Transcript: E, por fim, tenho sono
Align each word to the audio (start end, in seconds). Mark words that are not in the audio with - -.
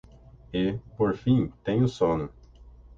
E, 0.51 0.79
por 0.97 1.15
fim, 1.15 1.53
tenho 1.63 1.87
sono 1.87 2.33